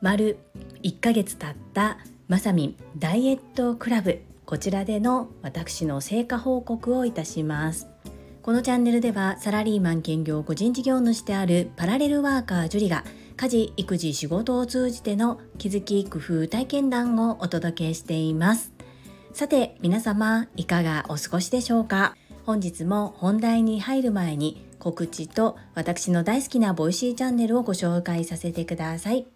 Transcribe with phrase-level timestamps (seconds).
[0.00, 0.38] 丸
[0.82, 4.20] 1ヶ月経ったまさみんダイエットクラブ。
[4.44, 7.88] こちらでの私の成果報告をいたします。
[8.42, 13.02] このチャンネルではサラリーマン兼業個人事業主であるパラレルワーカージュリが
[13.36, 18.72] 家事育児仕事を通じての気づき工夫体験談をお届けしています。
[19.32, 22.14] さて皆様いかがお過ごしでしょうか？
[22.44, 29.26] 本日も本題に入る前に告知と私の大好きな Voicyチャンネルをご紹介させてください。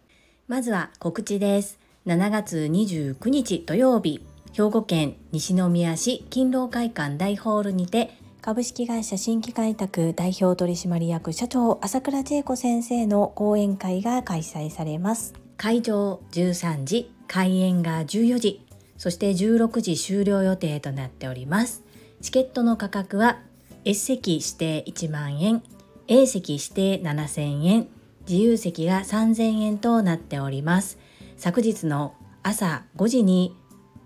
[0.46, 1.80] まずは告知です。
[2.06, 15.34] 7月29日土曜日兵庫県西宮市勤労会館大ホールにて株式会社新規開拓代表取締役社長朝倉千恵子先生の講演会が開催されます。
[15.56, 18.64] 会場13時開演が14時
[18.96, 21.82] そして16時終了予定となっております。
[22.20, 23.40] チケットの価格は
[23.84, 25.62] S 席指定1万円
[26.06, 27.88] A 席指定7000円
[28.28, 30.98] 自由席が3000円となっております。
[31.36, 33.56] 昨日の朝5時に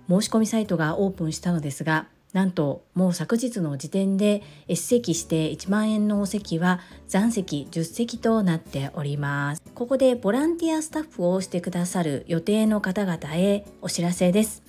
[0.08, 9.62] 申し込みサイトがオープンしたのですがなんともう昨日の時点で S 席して1万円のお席は残席10席となっております。
[9.74, 14.62] ここでボランティアスタッフをしてくださる予定の方々へお知らせです。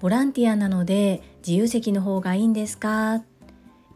[0.00, 3.22] ボランティアなので自由席の方がいいんですか？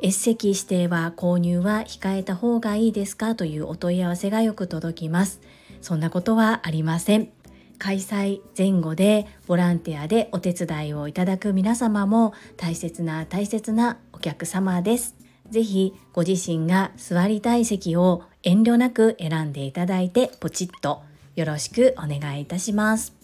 [0.00, 5.40] S 席指定は購入は控えた方がいいですかというお問い合わせがよく届きます
[5.80, 7.30] そんなことはありません
[7.78, 15.16] 開催前後でボランティアでお手伝いをいただく皆様も大切な大切なお客様です。
[15.48, 21.02] ぜひご自身が座りたい席を遠慮なく選んでいただいてポチッと
[21.36, 23.14] よろしくお願いいたします。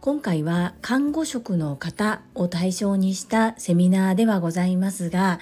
[0.00, 5.40] 今回は看護職の方を対象にしたセミナーではございますが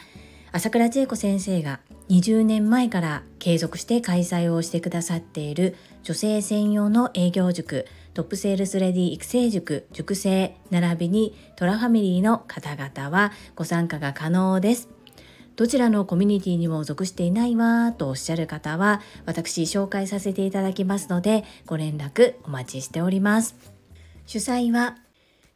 [0.54, 14.90] 朝倉千恵子先生が20年前から継続して開催をしてくださっている女性専用の営業塾トップセールスレディ育成塾、塾生、並びにトラファミリーの方々はご参加が可能です。
[15.56, 23.56] どちらのコミュニティにも属していないわとおっしゃる方は私紹介させていただきますのでご連絡お待ちしております。
[24.26, 24.98] 主催は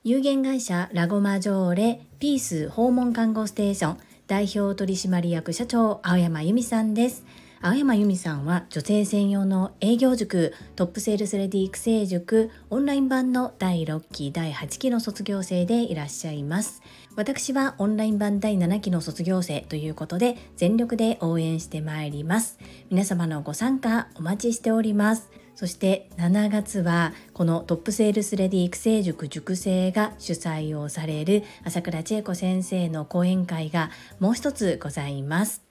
[0.04, 7.24] 有限会社ラゴマジョーレピース訪問看護ステーション代表取締役社長青山由美さんです。
[7.62, 16.82] 青山由美さんは女性専用の営業塾トップセールスレディ育成塾オンライン版の第6期第8期の卒業生でいらっしゃいます。
[17.14, 22.58] 私はオンライン版第7期の卒業生ということで全力で応援してまいります。
[22.90, 25.30] 皆様のご参加お待ちしております。
[25.56, 33.90] そして7月はこのトップセールスレディ育成塾塾生が主催をされる朝倉千恵子先生の講演会が
[34.20, 35.62] もう一つございます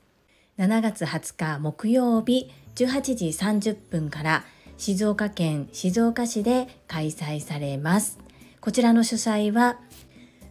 [0.58, 4.44] 7月20日木曜日18時30分から
[4.78, 8.20] 静岡県静岡市で開催されます。
[8.60, 9.80] こちらの主催は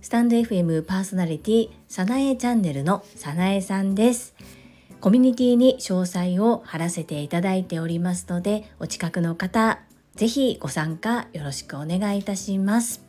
[0.01, 4.35] スタンド FM パーソナリティさなえチャンネルのさなえさんです。
[5.05, 9.81] コミュニティに詳細を貼らせていただいておりますのでお近くの方
[10.15, 13.05] ぜひご参加よろしくお願いいたします。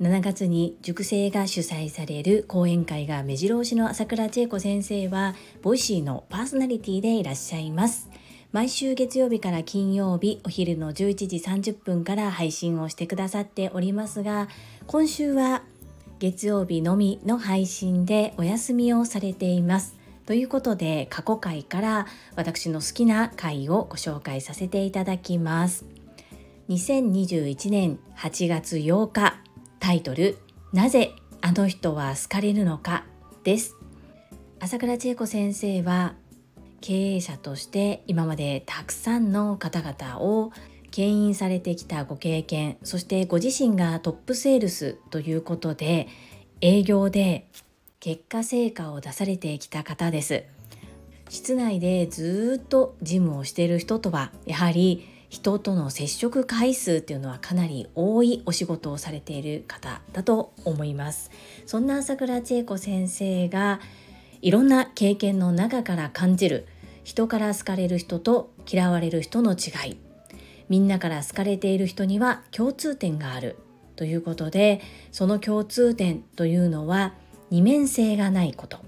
[0.00, 8.08] 7月に塾生が主催される講演会が目白押しの朝倉千恵子先生は Voicyのパーソナリティでいらっしゃいます
[8.50, 14.48] 毎週月曜日から金曜日お昼の11時30分から配信をしてくださっておりますが
[14.86, 15.62] 今週は
[16.20, 25.84] 月曜日のみの配信でお休みをされていますということで過去回から私の好きな回をご紹介させていただきます。
[26.68, 29.36] 2021年8月8日
[29.80, 30.38] タイトル
[30.72, 31.12] なぜ
[31.42, 33.04] あの人は好かれるのか
[33.42, 33.76] です。
[34.60, 36.14] 朝倉千恵子先生は
[36.80, 40.52] 経営者として今までたくさんの方々を
[40.90, 46.08] 牽引されてきたご経験そしてご自身がトップセールスということで
[46.60, 47.46] 営業で
[48.04, 50.44] 結果成果を出されてきた方です。
[51.30, 61.30] 室内でずっとジムをしている人とはやはり人との接触回数っていうのはかなり多いお仕事をされている方だと思います。
[61.64, 63.80] そんな朝倉千恵子先生が
[64.42, 66.66] いろんな経験の中から感じる
[67.04, 69.96] 人から好かれる人と嫌われる人の違い
[70.68, 73.56] みんなから好かれている人には共通点がある
[73.96, 77.14] ということでその共通点というのは
[77.54, 78.80] 二面性がないこと。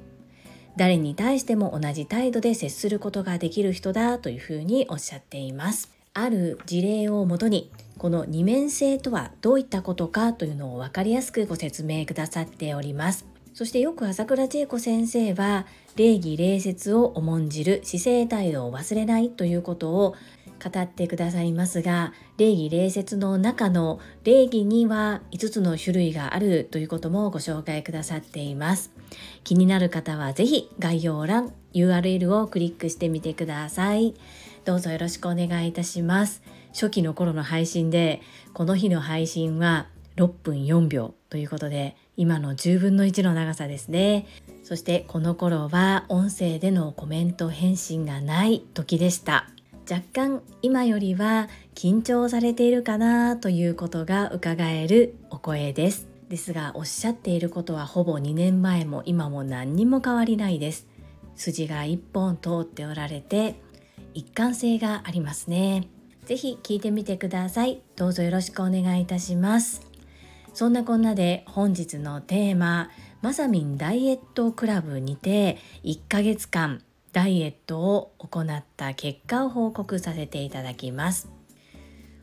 [0.77, 5.93] 誰に対しても同じ態度で接することができる人だというふうにおっしゃっています。
[6.15, 13.25] ある事例をもとにこの二面性とはどういったことかというのを分かりやすくご説明くださっております。
[13.55, 20.17] そしてよく朝倉千恵子先生は礼儀礼節を重んじる姿勢態度を忘れないということを
[20.61, 28.91] 語ってくださいますが礼儀礼節の中の礼儀には5つの種類があるということもご紹介くださっています。
[29.43, 34.15] 気になる方は是非概要欄 URL をクリックしてみてください。
[34.67, 36.43] どうぞよろしくお願いいたします。
[36.75, 38.21] 初期の頃の配信で
[38.53, 39.87] この日の配信は
[40.17, 44.27] 6分4秒ということで今の10分の1の長さですね。
[44.63, 49.49] そしてこの頃は音声でのコメント返信がない時でした。
[49.89, 56.09] 若干今よりは緊張されているかなということが伺えるお声です。
[56.29, 60.89] ですがおっしゃっていることはほぼ2年前も今も何にも変わりないです。
[61.37, 63.61] 筋が1本通っておられて
[64.13, 65.89] 一貫性がありますね。
[66.25, 67.81] ぜひ聞いてみてください。
[67.95, 69.83] どうぞよろしくお願いいたします。
[70.53, 72.91] そんなこんなで本日のテーマ
[73.23, 76.83] まさみんダイエットクラブにて1ヶ月間
[77.17, 81.31] ダイエットを行った結果を報告させていただきます。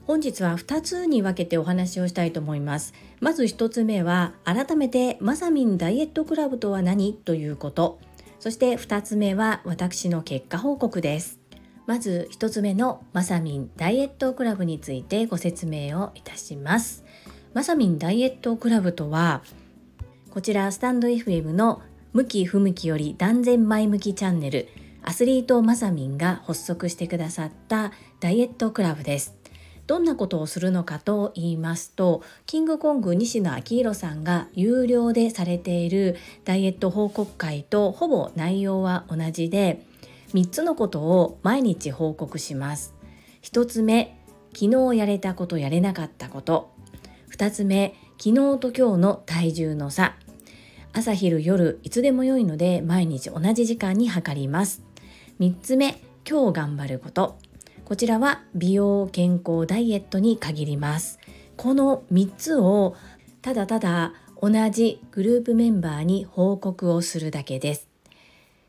[0.06, 2.94] 本日は2つに分けてお話をしたいと思います。
[3.19, 7.98] まず1つ目は改めてまさみんダイエットクラブとは何ということ。
[8.40, 11.39] そして2つ目は私の結果報告です。
[11.88, 17.04] まず1つ目のまさみんダイエットクラブについてご説明をいたします。
[17.56, 19.42] まさみんダイエットクラブとは
[20.30, 21.81] こちらスタンド FM の
[22.12, 24.68] 向き不向きより断然前向きチャンネル。
[25.05, 29.35] アスリートまさみんが発足してくださったダイエットクラブです。
[29.85, 36.15] どんなことをするのかと言いますと、キングコング西野昭弘さんが有料でされている
[36.45, 39.85] ダイエット報告会とほぼ内容は同じで、
[40.33, 42.95] 3つのことを毎日報告します。
[43.41, 44.17] 1つ目、
[44.55, 46.71] 昨日やれたことやれなかったこと。
[47.35, 50.15] 2つ目、昨日と今日の体重の差。
[50.94, 54.93] 朝昼夜いつでも良いので毎日同じ時間に測ります。
[55.39, 56.00] 3つ目
[56.30, 57.39] 今日頑張ること。
[57.85, 61.19] こちらは美容健康ダイエットに限ります。
[61.57, 62.95] この3つを
[63.41, 67.89] ただただ同じグループメンバーに報告をするだけです。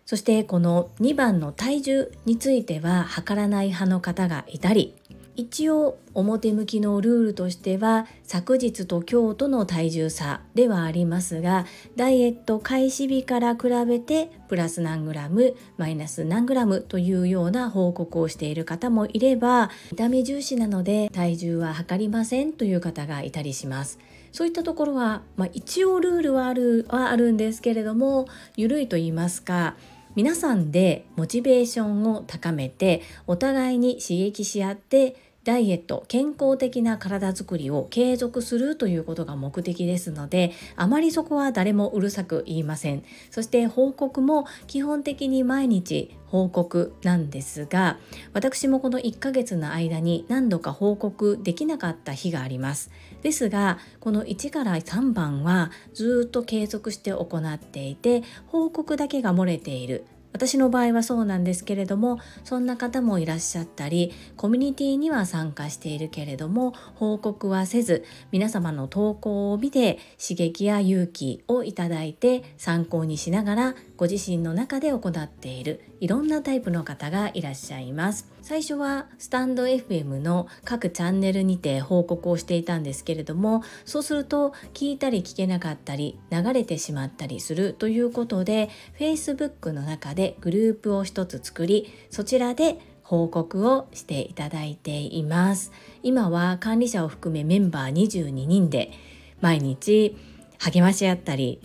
[0.07, 4.95] そしてこの2番の体重については測らない派の方がいたり
[5.37, 11.67] 一応表向きのルールとしては昨日と今日との体重差ではありますが
[11.97, 23.99] ダイエット開始日から比べてプラス何グラムマイナス何グラムというような報告をしている方もいれば見た目重視なので体重は測りませんという方がいたりします。
[24.35, 28.27] そういったところは、まあ、一応ルールはあるはあるんですけれども
[28.57, 29.77] 緩いと言いますか
[30.17, 43.03] 皆さんでモチベーションを高めてお互いに刺激し合ってダイエット健康的な体づくりを継続するということが目的ですのであまりそこは誰もうるさく言いません。
[43.31, 47.99] そして報告も基本的に毎日報告なんですが
[48.33, 52.91] 私もこの1ヶ月の間に何度か報告できなかった日があります。
[53.25, 60.05] ですがこの1から3番はずっと継続して行っていて報告だけが漏れている。
[60.35, 78.34] 私の場合はそうなんですけれどもそんな方もいらっしゃったりコミュニティには参加しているけれども報告はせず皆様の投稿を見て刺激や勇気をいただいて参考にしながらご自身の中で行っているいろんなタイプの方がいらっしゃいます。
[78.45, 95.73] 最初はスタンド FM の各チャンネルにて報告をしていたんですけれどもそうすると聞いたり聞けなかったり流れてしまったりするということで Facebook の中でグループを一つ作りそちらで報告をしていただいています。
[96.03, 98.93] 今は管理者を含めメンバー22人で
[99.41, 100.19] 毎日
[100.59, 101.63] 励まし合ったり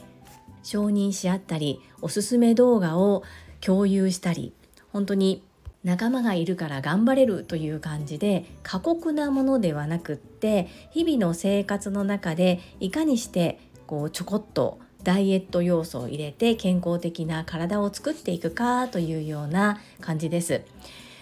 [0.63, 3.23] 承認し合ったりおすすめ動画を
[3.59, 4.53] 共有したり
[4.93, 5.43] 本当に
[5.83, 20.63] 仲間がいるから頑張れるという感じで過酷なものではなくって日々の生活の中でいかにしてこうちょこっとダイエット要素を入れて健康的な体を作っていくかというような感じです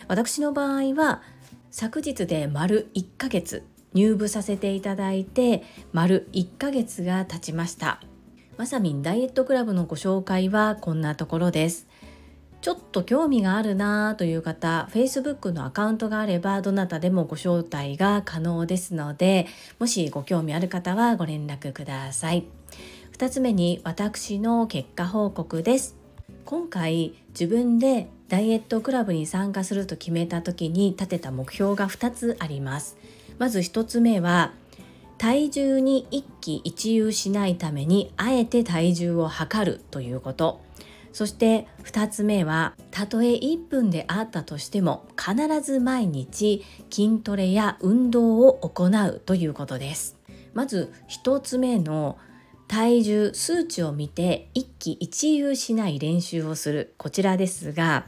[0.08, 1.22] 私の場合は
[1.70, 8.02] 昨日で丸1ヶ月入部させていただいて丸1ヶ月が経ちました
[8.58, 11.87] まさみんダイエットクラブのご紹介はこんなところです。
[12.62, 19.48] ちょっと興味があるなという方、Facebook のアカウントがあればどなたでもご招待が可能ですので、
[19.80, 22.46] もしご興味ある方はご連絡ください。
[23.18, 25.96] 2つ目に私の結果報告です。
[26.46, 32.98] 今回自分でダイエットクラブに参加すると決めた時に立てた目標が2つあります。
[33.38, 34.52] まず1つ目は
[35.18, 40.62] 体重に一喜一憂しないためにあえて体重を測るということ
[41.18, 50.16] そして2つ目はたとえ1分であったとしても必ず毎日筋トレや運動を行うということです。
[50.54, 52.20] まず1つ目の
[52.68, 56.94] 体重数値を見て一喜一憂しない練習をする。
[57.00, 58.06] こちらですが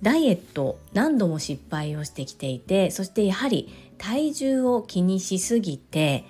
[0.00, 3.68] ダイエット何度も失敗をしてきていてそしてやはり
[3.98, 6.24] 体重を気にしすぎて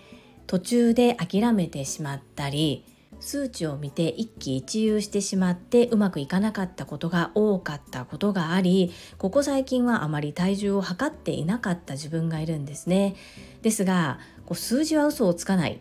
[0.46, 2.82] 途中で諦めてしまったり
[3.24, 13.16] 数値を見て一喜一憂してしまってうまくいかなかったことが多かったことがありここ最近はあまり体重を測っていなかった自分がいるんですね。
[13.62, 15.80] ですがこう数字は嘘をつかない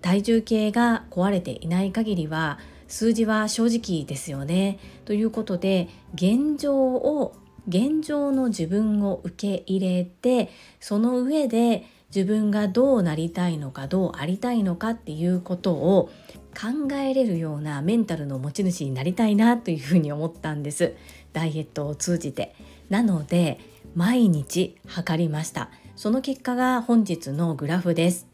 [0.00, 4.78] 体重計が壊れていない限りは数字は正直ですよね。
[5.04, 7.34] ということで現状を
[7.66, 11.84] 現状の自分を受け入れてその上で
[12.14, 16.10] 自分がどうなりたいのかどうありたいのかっていうことを
[16.50, 20.94] 考えれるようなメンタルの持ち主になりたいなというふうに思ったんです。
[21.32, 22.54] ダイエットを通じて。
[22.88, 23.60] なので
[23.94, 25.70] 毎日測りました。
[25.96, 28.26] その結果が本日のグラフです。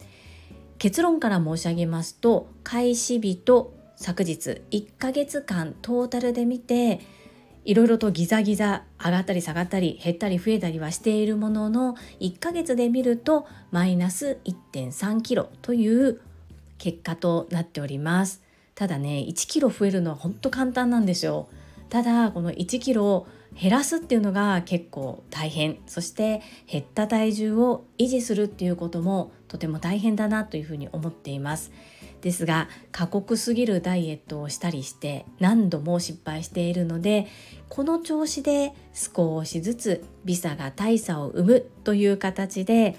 [0.78, 7.00] 結論から申し上げますと開始日と昨日1ヶ月間トータルで見て
[7.64, 16.20] いろいろとギザギザ上がったり下がったり減ったり増えたりはしているものの1ヶ月で見るとマイナス1.3キロという
[16.78, 18.42] 結果となっております。
[18.75, 21.49] ただね1キロ増えるのは本当簡単なんですよ。
[21.88, 25.78] ただこの1キロ減らすっていうのが結構大変。
[25.87, 31.73] そして減った体重を維持するっていうこともとても大変だなというふうに思っています。
[32.21, 37.28] ですが過酷すぎるダイエットをしたりして何度も失敗しているので
[37.68, 42.97] この調子で少しずつビザが大差を生むという形で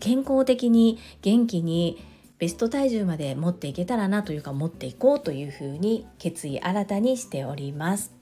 [0.00, 2.02] 健康的に元気に
[2.38, 8.12] ベスト体重まで持っていけたらなというか持っていこうというふうに決意新たにしております。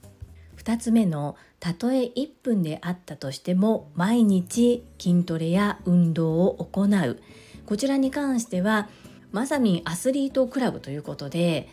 [0.57, 7.19] 2つ目のたとえ1分であったとしても毎日筋トレや運動を行う。
[7.65, 8.89] こちらに関しては
[9.31, 11.69] まさみんアスリートクラブということで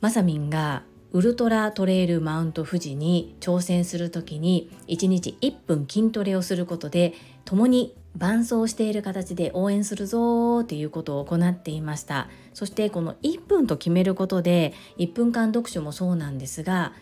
[0.00, 0.84] まさみんが
[1.14, 12.28] ウルトラトレイルマウント富士に挑戦する時に1日1分筋トレをすることで共に伴走している形で応援するぞっていうことを行っていました。
[12.52, 16.92] そしてこの1分と決めることで1分間読書もそうなんですが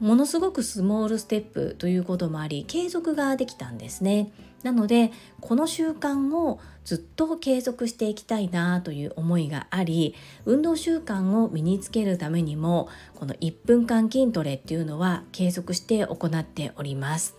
[0.00, 4.30] ものすごくスモールステップということもあり継続ができたんですね。
[4.66, 17.36] なのでこの習慣をずっと継続していきたいなという思いがあり運動習慣を身につけるためにもこの1分間筋トレっていうのは継続して行っております。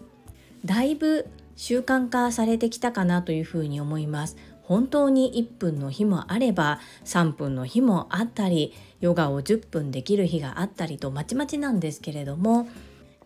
[0.63, 4.37] だいぶ習慣化されてきたかなというふうに思います。
[4.63, 12.69] 本当に1分の日もあれば3分の日もあったりヨガを10分できる日があったりとまちまちなんですけれども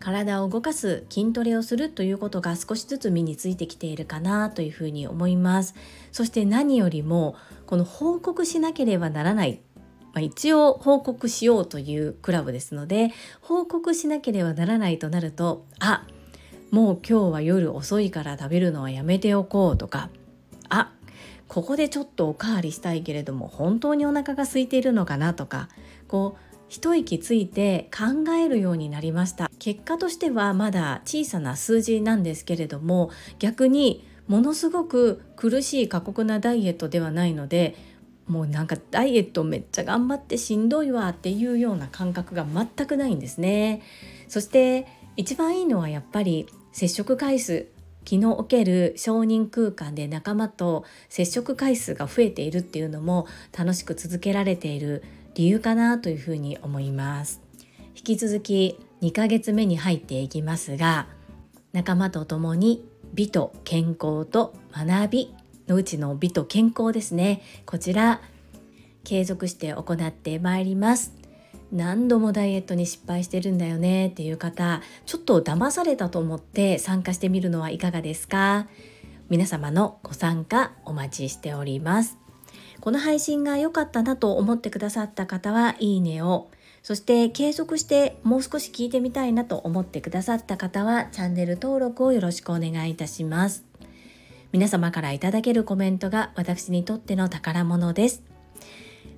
[0.02, 5.76] 体を動かす筋トレをするということが少しずつ身についてきているかなというふうに思います。
[6.10, 9.60] そして何よりもこの報告しなければならない。
[10.12, 16.06] まあ、一応報告しようというクラブですので報告しなければならないとなるとあ
[16.70, 20.10] もう今日は夜遅いから食べるのはやめておこうとか
[20.68, 20.92] あ
[21.48, 25.70] ここでちょっとおかわりしたいけれども本当にお腹が空いているのかなとか
[26.08, 29.50] こう一息ついて考えるようになりました。
[29.58, 37.76] 結果としてはまだ小さな数字なんですけれども逆にものすごく苦しい過酷なダイエットではないので
[38.26, 43.82] もうなんかダイエットめっちゃ頑張ってしんどいわっていうような感覚が全くないんですね。
[44.26, 44.86] そして
[45.18, 47.66] 一番いいのはやっぱり接触回数
[48.06, 53.26] 気の置ける承認空間で仲間と接触回数が増えているっていうのも
[53.56, 57.40] 楽しく続けられている理由かなというふうに思います。
[57.96, 61.06] 引き続き2ヶ月目に入っていきますが
[61.72, 62.84] 仲間と共に
[63.14, 65.34] 美と健康と学び
[65.68, 67.42] のうちの美と健康ですね。
[67.66, 68.20] こちら
[69.04, 71.12] 継続して行ってまいります。
[71.70, 74.08] 何度もダイエットに失敗してるんだよね。
[74.08, 78.66] っていう方ちょっと騙されたと思って参加してみるのはいかがですか？
[79.28, 82.21] 皆様のご参加お待ちしております。
[82.82, 86.50] この配信が良かったなと思ってくださった方はいいねを。
[86.82, 93.64] そして継続してもう少し聞いてみたいなと思ってくださった方はチャンネル登録をよろしくお願いいたします。
[94.50, 98.24] 皆様からいただけるコメントが私にとっての宝物です。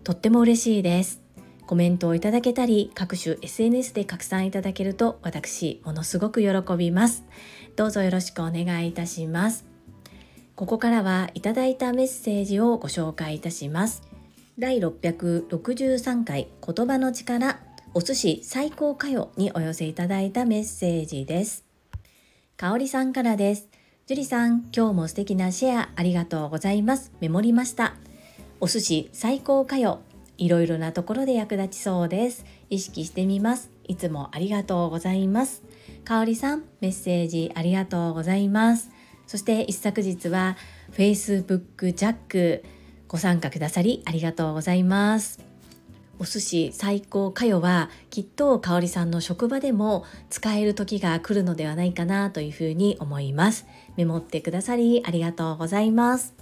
[0.04, 1.23] とっても嬉しいです。
[1.66, 7.25] コメントをいただけたり各種 SNS で拡散いただけると私ものすごく喜びます。
[7.76, 9.74] どうぞよろしくお願いいたします。
[10.56, 14.02] ここからはいただいたメッセージをご紹介いたします。
[14.56, 17.58] 第663回言葉の力
[17.92, 21.64] お寿司最高かよにお寄せいただいたメッセージです。
[22.56, 23.68] かおりさんからです。
[24.06, 27.11] 樹里さん今日も素敵なシェアありがとうございます。
[27.20, 27.94] メモりました。
[28.61, 30.02] お寿司最高かよ
[30.38, 32.44] いろいろなところで役立ちそうです。
[32.70, 33.70] 意識してみます。
[33.88, 35.64] いつもありがとうございます。
[36.04, 38.93] かおりさんメッセージありがとうございます。
[39.26, 40.57] そして一昨日は
[40.93, 42.64] Facebook ジャック
[43.09, 45.54] ご参加くださりありがとうございます。
[46.19, 53.66] お寿司最高かよはきっと香里さんの職場でも使える時が来るのではないかなというふうに思います。
[53.97, 56.35] メモってくださりありがとうございます。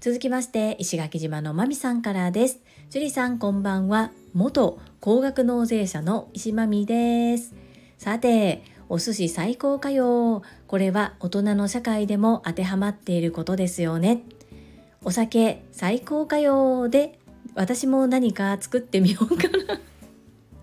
[0.00, 2.60] 続きまして石垣島のまみさんからです。
[2.90, 4.12] 樹里さんこんばんは。
[4.34, 7.54] 元高額納税者の石まみです。
[7.96, 10.42] さてお寿司最高かよ。
[10.66, 14.22] これは大人の社会でも当てはまっていることですよね。
[15.04, 17.18] お酒最高かよで
[17.54, 19.80] 私も何か作ってみようかな。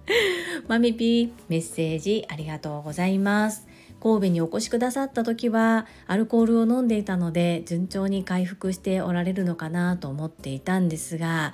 [0.67, 3.67] マミピーメッセージありがとうございます。
[4.01, 11.53] 神戸にお越しくださった時はアルコールを飲んでいたので順調に回復しておられるのかなと思っていたんですが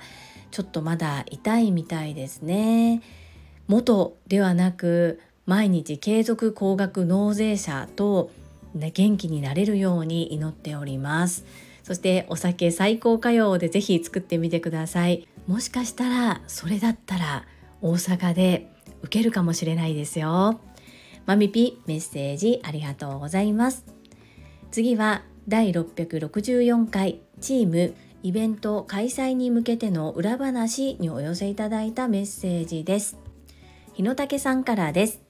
[0.50, 3.02] ちょっとまだ痛いみたいですね。
[3.68, 8.30] 元ではなく毎日継続高額納税者と、
[8.74, 11.44] ね、元気になれるように祈っております。
[11.82, 15.26] そしてお酒最高歌謡でぜひ作ってみてください。
[15.46, 17.46] もしかしたらそれだったら
[17.82, 18.70] 大阪で
[19.02, 20.60] 受けるかもしれないですよ。
[21.26, 23.84] マミピメッセージありがとうございます。
[24.70, 33.16] 次は第664回チームイベント開催に向けての裏話にお寄せいただいたメッセージです。
[33.94, 35.20] 日野武さんからです。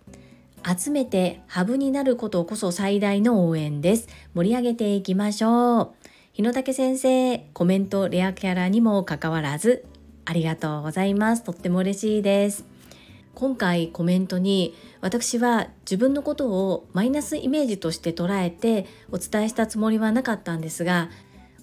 [0.67, 4.09] 集めてハブになることこそ最大の応援です。
[4.35, 5.91] 盛り上げていきましょう。
[6.33, 9.85] 日野武先生コメントレアキャラにもかかわらず
[10.25, 11.43] ありがとうございます。
[11.43, 12.65] とっても嬉しいです。
[13.35, 21.09] 今回コメントに私は自分のことをマイナスイメージとして捉えてお伝えしたつもりはなかったんですが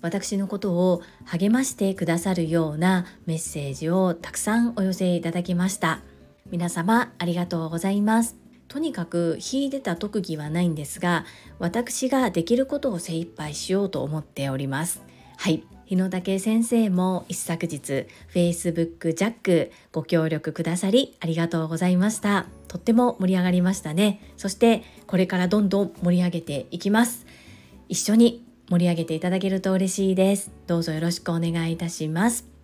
[0.01, 6.02] 私のことを励ましてくださるようなメッセージをたくさんお寄せいただきました。
[6.50, 8.47] 皆様ありがとうございます。
[8.67, 11.25] とにかく秀でた特技はないんですが
[11.60, 15.01] 私ができることを精一杯しようと思っております。
[15.38, 15.63] はい。
[15.86, 22.45] 日野武先生も一昨日 Facebook ジャックご協力くださりありがとうございました。
[22.67, 24.21] とっても盛り上がりましたね。
[24.36, 27.25] そしてこれからどんどん盛り上げていきます。
[27.88, 30.51] 一緒に盛り上げていただけると嬉しいです。
[30.67, 32.57] どうぞよろしくお願いいたします。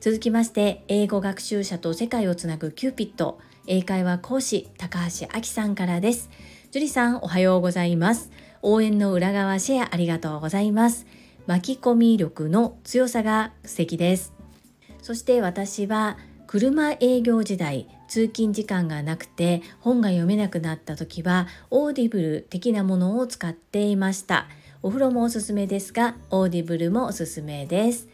[0.00, 6.30] 続きまして英語学習者と世界をつなぐキューピット英会話講師高橋明さんからです。
[6.70, 8.30] 樹里さんおはようございます。
[8.62, 11.06] 応援の裏側シェアありがとうございます。
[11.46, 14.34] 巻き込み力の強さが素敵です。
[15.00, 24.46] そして私は車営業時代通勤時間がなくて本が読めなくなった時はオーディブル的なものを使っていました。
[24.82, 28.08] お風呂もおすすめですがオーディブルもおすすめです。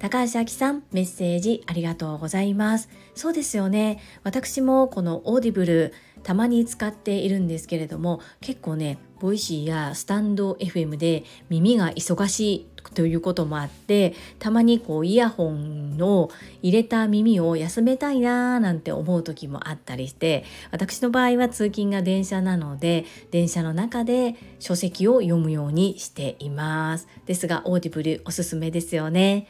[0.00, 2.88] 高橋明さんメッセージありがとうございます。
[3.14, 4.00] そうですよね。
[4.22, 16.30] 私もこのオーディブルたまに使っているんですけれども結構ねボイシーやスタンド FM で耳が忙しいということもあってたまにこうイヤホンの
[16.62, 27.06] 入れた耳を休めたいなーなんて思う時もあったりして私の場合は通勤が電車なので電車の中で書籍を読むようにしています。
[27.26, 29.46] ですがオーディブルおすすめですよね。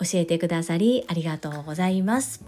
[0.00, 2.44] 教えてくださりありがとうございます。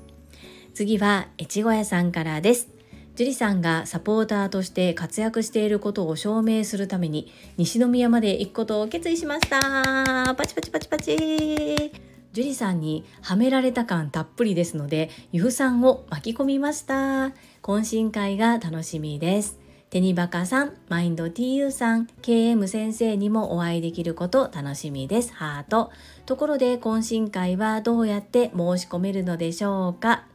[0.74, 2.68] 次は越後屋さんからです。
[3.16, 10.34] 樹里さんがサポーターとして活躍していることを証明するために西宮まで行くことを決意しました。
[10.34, 11.92] パチパチパチパチ。
[12.32, 17.32] 樹里さんにはめられた感たっぷりですので由布さんを巻き込みました。
[17.62, 19.58] 懇親会が楽しみです。
[19.90, 25.34] テニバカさん、マインド TU さん、KM 先生にもお会いできること楽しみです。
[25.34, 25.90] ハート。
[26.30, 30.26] ところで懇親会はどうやって申し込めるのでしょうか？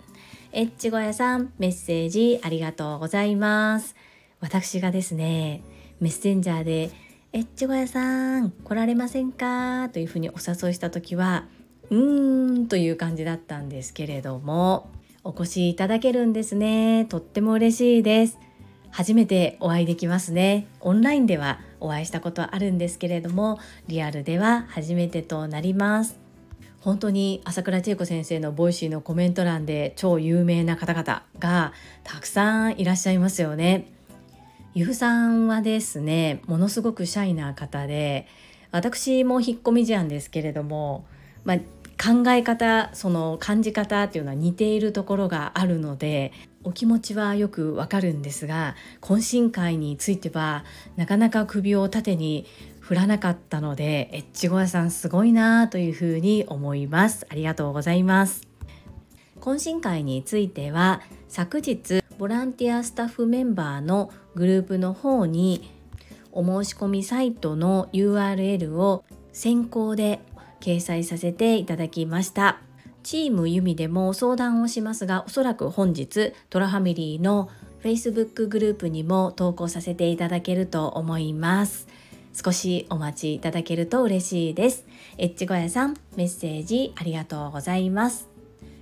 [0.52, 3.96] エッチゴヤさん、メッセージありがとうございます。
[4.42, 5.64] 私がですね、
[6.02, 6.92] メッセンジャーで、
[7.32, 9.88] エッチゴヤさん、来られませんか？
[9.94, 11.46] というふうにお誘いした時は、
[11.90, 14.92] うーんという感じだったんですけれども、
[15.24, 17.06] お越しいただけるんですね。
[17.06, 18.38] とっても嬉しいです。
[18.92, 26.20] 初めてお会いできますねオンラインではお会いしたことはあるんですけれどもリアルでは初めてとなります。
[26.82, 33.88] 本当に朝倉千恵子先生のボイシーのコメント欄で超有名な方々がたくさんいらっしゃいますよね。
[34.76, 38.28] ゆうさんはですねものすごくシャイな方で
[38.72, 41.06] 私も引っ込み思案ですけれども、
[41.46, 41.58] まあ、
[41.98, 46.34] 考え方その感じ方っていうのは似ているところがあるので
[46.66, 50.66] お気持ちはよくわかるんですが懇親会については
[50.98, 52.48] なかなか首を縦に
[52.80, 57.26] 振らなかったのでエッチゴヤさんすごいなというふうに思います。
[57.30, 58.48] ありがとうございます。
[59.40, 65.72] 懇親会については昨日ボランティアスタッフメンバーのグループの方に
[66.32, 70.20] お申し込みサイトの URL を先行で
[70.62, 72.65] 掲載させていただきました。
[73.06, 77.52] チームユミでも相談をしますがおそらく本日トラファミリーの
[77.84, 81.88] Facebook グループにも投稿させていただけると思います。
[82.34, 84.88] 少しお待ちいただけると嬉しいです。
[85.20, 88.28] エッチゴヤさんメッセージありがとうございます。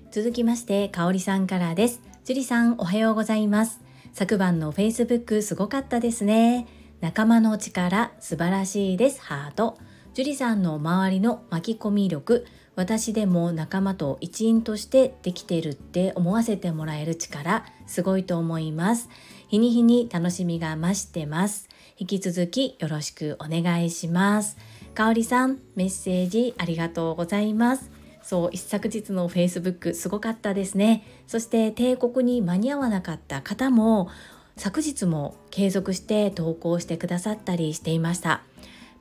[0.10, 2.00] 続きましてかおりさんからです。
[2.24, 3.82] 樹里さんおはようございます。
[4.14, 6.66] 昨晩の Facebook すごかったですね。
[7.02, 9.22] 仲間の力素晴らしいです。
[9.22, 9.78] ハート。
[10.14, 19.10] 樹里さんの周りの巻き込み力私でも仲間と一員としてできてるって思わせてもらえる力すごいと思います。
[19.48, 21.70] 日に日に楽しみが増してます。
[21.98, 24.58] 引き続きよろしくお願いします。
[24.96, 27.92] かおりさんメッセージありがとうございます。
[28.24, 31.04] そう一昨日の Facebook すごかったですね。
[31.28, 34.10] そして帝国に間に合わなかった方も
[34.56, 38.30] 昨日も継続して投稿してくださったりしていました。
[38.30, 38.42] やっ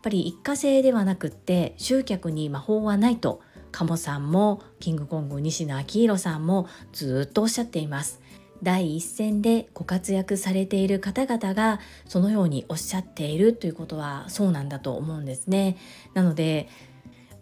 [0.02, 3.40] ぱり一過性ではなくって集客に魔法はないと
[3.72, 8.20] 鴨さんもキングコング西野昭弘さんもずっとおっしゃっています。
[8.62, 15.76] 第一線でご活躍されている方々がそのようにおっしゃっているということはそうなんだと思うんですね。
[16.14, 16.68] なので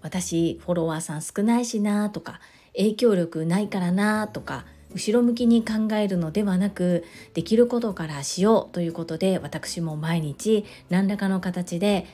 [0.01, 2.41] 私フォロワーさん少ないしなとか
[2.75, 4.65] 影響力ないからなとか
[4.95, 12.07] 後ろ向きに考えるのではなくできることからしようということで私も毎日何らかの形で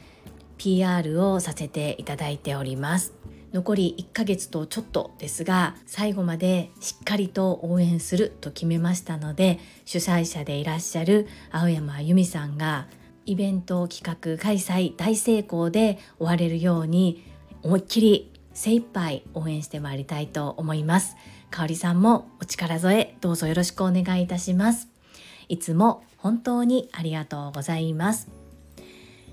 [0.58, 3.14] PR をさせていただいております。
[3.56, 12.86] 残り1ヶ月とちょっとですが最後までしっかりと応援すると決めましたので主催者でいらっしゃる青山由美さんが
[13.24, 17.24] イベント企画開催大成功で終われるように
[17.62, 21.16] 思いっきり精一杯応援してまいりたいと思います。
[21.50, 24.88] かおりさんもお力添えどうぞよろしくお願いいたします。
[25.48, 28.28] いつも本当にありがとうございます。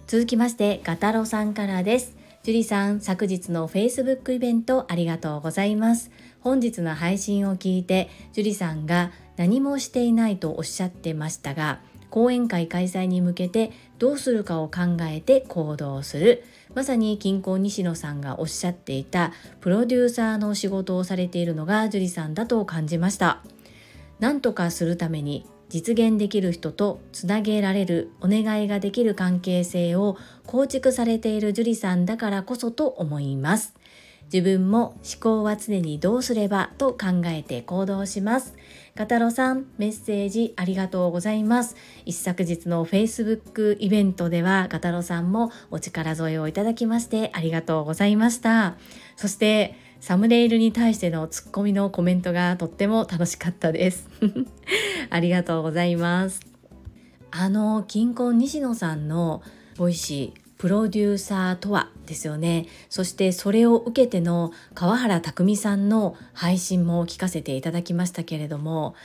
[0.07, 2.22] 続きましてガタロさんからです。
[2.43, 6.11] ジュリさん、昨日の Facebook イベントありがとうございます。
[6.41, 11.79] 本日の配信を聞いて、ジュリさんが何もしていないとおっしゃってましたが、
[12.09, 16.43] 講演会開催に向けてどうするかを考えて行動する。
[16.75, 23.41] まさに近郊西野さんがおっしゃっていたプロデューサーの仕事をされているのがジュリさんだと感じました。
[24.19, 33.73] 何とかするために実現できる人とつなげられるお願いができる関係性を構築されている樹里さんだからこそと思います。
[34.31, 38.55] 自分も思考は常にどうすればと考えて行動します。
[38.95, 41.75] ガタロさん、メッセージありがとうございます。
[42.05, 48.75] 一昨日の Facebook イベントではガタロさんもお力添えをいただきましてありがとうございました。
[49.15, 54.09] そしてサムネイルに対してのツッコミのコメントがとっても楽しかったです。
[55.09, 56.41] ありがとうございます。
[57.31, 59.41] あの金婚西野さんの
[59.77, 62.65] ボイシープロデューサーとはですよね。
[62.89, 68.95] そしてそれを受けての川原拓さんの配信も聞かせていただきましたけれども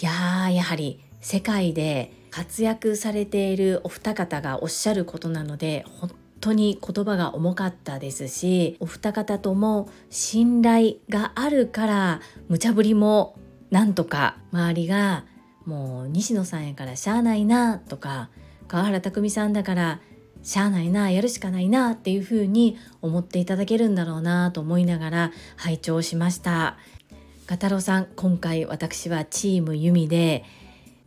[0.00, 6.10] いやーやはり世界で活躍されているお二方がおっしゃることなので本
[6.42, 13.38] 当に言葉が重かったですしお二方とも信頼があるから無茶ぶりも
[13.70, 15.24] なんとか周りが
[15.64, 18.28] もう西野さんやからしゃあないなとか
[18.66, 20.00] 川原拓実さんだから
[20.42, 26.76] しゃあないなやるしかないなっていうふうに思っていただけるんだろうなと思いながら拝聴しました。
[27.46, 30.44] ガタロさん今回私はチームユミで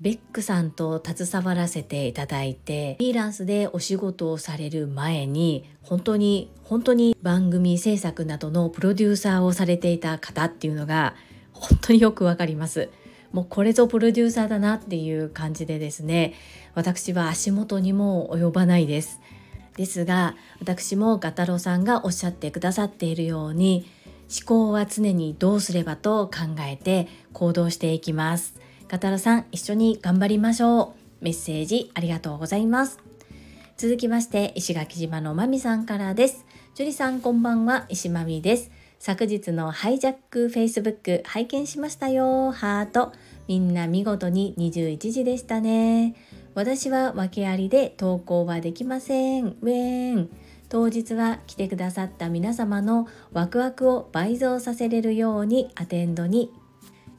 [0.01, 11.15] ベックさんと携わらせていただいてフリーランスでお仕事をされる前に本当に本当に番組制作などのプロデューサーをされていた方っていうのが
[11.53, 12.89] 本当によくわかります。
[13.31, 16.33] もうこれぞプロデューサーだなっていう感じでですね
[16.73, 19.21] 私は足元にも及ばないです。
[19.77, 23.85] ですが私もガタロさんがおっしゃってくださっているように
[24.29, 28.64] 思考は常にどうすればと考えて行動していきます。
[28.95, 31.25] カタロさん、一緒に頑張りましょう。
[31.25, 32.99] メッセージありがとうございます。
[33.75, 36.45] 続きまして、石垣島のまみさんからです。
[36.75, 37.87] 樹里さん、こんばんは。
[37.89, 38.71] 石まみです。
[38.99, 42.53] 昨日のハイジャック Facebook 拝見しましたよ。
[42.53, 43.11] ハート。
[43.49, 46.15] みんな見事に21時でしたね。
[46.53, 49.57] 私は訳ありで投稿はできません。
[49.61, 50.29] ウェーン。
[50.69, 56.49] 当日は来てくださった皆様のワクワクを倍増させれるようにアテンドに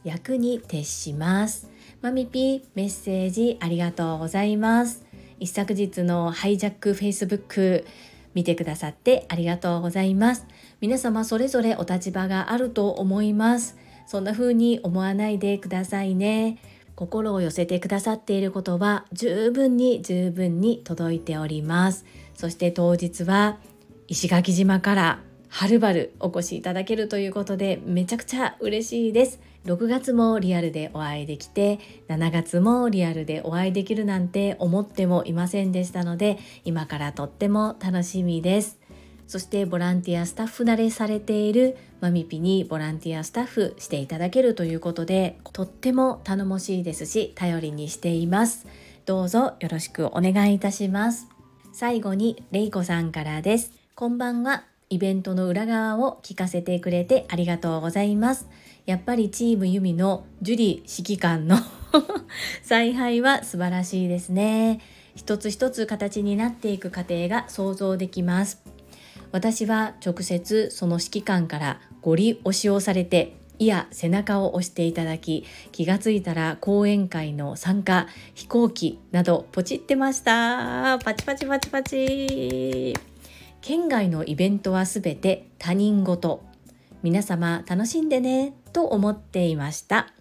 [0.07, 1.69] 役に徹します。
[2.01, 5.05] マミピメッセージありがとうございます。
[5.41, 7.85] 一昨日のハイジャックフェイスブック
[8.33, 10.47] 見てくださってありがとうございます。
[10.81, 13.77] 皆様それぞれお立場があると思います。
[14.07, 16.59] そんな風に思わないでくださいね。
[16.95, 22.05] 心を寄せてくださっていることは十分に十分に届いております。
[22.37, 23.59] そして当日は
[24.07, 29.41] 石垣島からはるばるお越しいただけるということでめちゃくちゃ嬉しいです。
[29.67, 38.79] 6月もリアルでお会いできて7月もリアルでお会いできるなんて思ってもいませんでしたので今からとっても楽しみです。
[39.27, 48.67] そしてボランティアスタッフ慣れされているマミピにボランティアスタッフしていただけるということでとっても頼もしいですし頼りにしています。
[49.05, 51.27] どうぞよろしくお願いいたします。
[51.73, 53.73] 最後にレイコさんからです。
[53.97, 54.65] こんばんは。
[54.89, 58.49] イベントの裏側を聞かせてくれてありがとうございます。
[58.87, 61.59] やっぱりチームユミのジュリー指揮官の
[62.63, 64.81] 采配は素晴らしいですね。
[65.17, 68.63] 一つ一つ形になっていく過程が想像できます。
[69.33, 80.99] 私は直接その指揮官からご利押しをされていや背中を押していただき気がついたら講演会の参加飛行機などポチってました。
[81.05, 82.95] パチパチパチパチ。
[83.63, 86.46] 県外のイベントはすべて他人事。
[87.07, 90.13] 皆様楽しんでねと思っていました。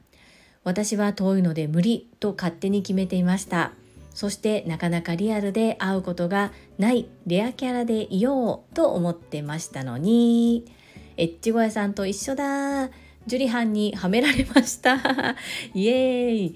[0.63, 3.71] 私は遠いので無理と勝手に決めていました。
[4.11, 10.71] そしてなかなかリアルで会うことがないレアキャラでいようと思ってましたのに。
[11.17, 12.89] エッチゴヤさんと一緒だ。
[13.25, 14.97] ジュリ班にはめられました。
[15.73, 16.55] イエーイ。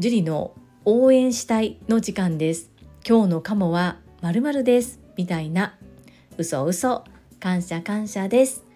[0.00, 0.52] ジュリの
[0.84, 2.72] 応援したいの時間です。
[3.08, 4.98] 今日のカモは〇〇です。
[5.16, 5.78] みたいな。
[6.38, 7.04] 嘘嘘。
[7.38, 8.69] 感謝感謝です。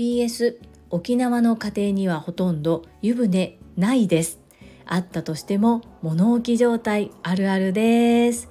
[0.00, 0.56] PS
[0.88, 4.40] 沖縄の家庭にはほとんど湯船ないです。
[4.86, 8.48] あったとしても物置状態あるあるです。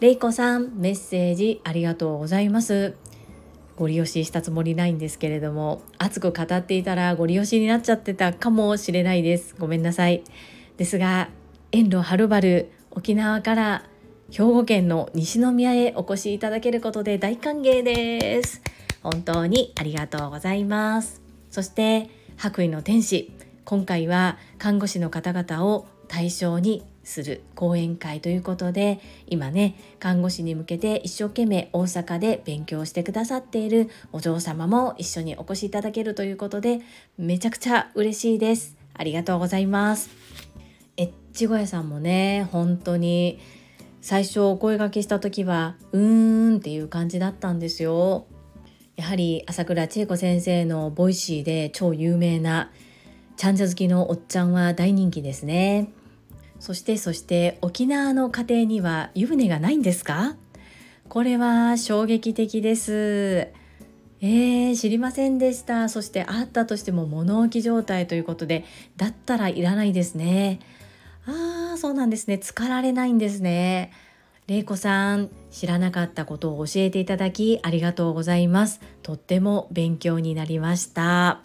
[0.00, 2.96] れいこさんメッセージありがとうございます。
[3.76, 9.54] ご利用ししたつもりないんですけれども熱く語っていたらご利用しになっちゃってたかもしれないです。
[9.56, 10.24] ごめんなさい。
[10.78, 11.28] ですが
[11.70, 13.84] 遠路はるばる沖縄から
[14.32, 18.62] 兵庫県の西宮へお越しいただけることで大歓迎です。
[19.06, 21.22] 本当にありがとうございます。
[21.52, 23.30] そして白衣の天使
[23.64, 36.80] 今回は看護師の方々を対象にする講演会ということで今ね看護師に向けて一生懸命大阪で勉強してくださっているお嬢様も一緒にお越しいただけるということで
[37.16, 38.76] めちゃくちゃ嬉しいです。
[38.92, 40.10] ありがとうございます。
[40.96, 43.38] エッチゴヤさんもね本当に
[44.00, 48.26] 最初お声がけした時はうーんっていう感じだったんですよ。
[48.96, 52.72] やはり朝倉千恵子先生のボイシーで超有名な
[53.36, 55.92] ちゃんじゃ好きのおっちゃんは大人気ですね。
[56.60, 60.36] そしてそして沖縄の家庭には湯船がないんですか？
[61.10, 63.48] これは衝撃的です。
[64.22, 65.90] えー、知りませんでした。
[65.90, 68.64] そしてあったとしても物置状態ということで
[68.96, 70.60] だったらいらないですね。
[71.26, 72.38] ああそうなんですね。
[72.38, 73.92] 浸かられないんですね。
[74.48, 78.80] れいこさん知らなかったことを教えていただきありがとうございます。
[79.02, 81.40] とっても勉強になりました。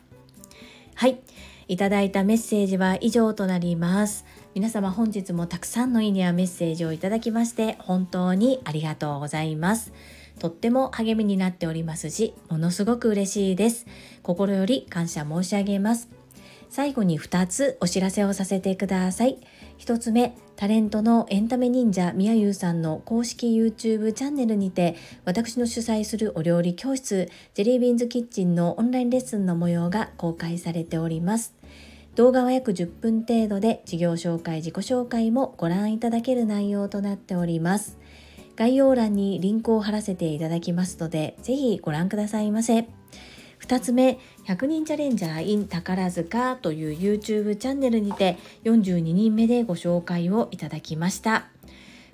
[0.94, 1.20] はい。
[1.68, 4.26] いただいたメッセージは以上となります。
[4.54, 9.94] 皆様本日もたくさんのいいねやメッセージをいただきまして本当にありがとうございます。
[10.38, 13.88] とっても励みになっておりますしものすごく嬉しいです。
[14.22, 16.10] 心より感謝申し上げます。
[16.70, 19.40] 最後に2つお知らせをさせてください。
[19.82, 31.56] 1つ目タレントのエンタメ忍者みやゆうさんの公式 YouTube チャンネルにて私の主催するお料理教室ジェリービーンズキッチンのオンラインレッスンの模様が公開されております。
[32.14, 37.98] 動画は約10分程度で事業紹介自己紹介もご覧いただける内容となっております。
[38.56, 42.88] 概要欄にリンクを貼らせていただきますのでぜひご覧くださいませ。
[43.62, 51.46] 2つ目100人チャレンジャー in 宝塚という YouTube チャンネルにて42人目でご紹介をいただきました。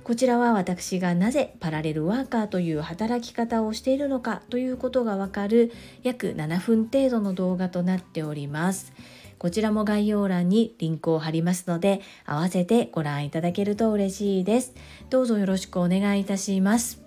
[0.04, 8.94] こちらは私がなぜパラレルワーカーという働き方をしているのかということがわかる約7分程度の動画となっております。
[9.38, 14.74] こちらも概要欄にリンクを貼りますので合わせてご覧いただけると嬉しいです。
[15.10, 17.07] どうぞよろしくお願いいたします。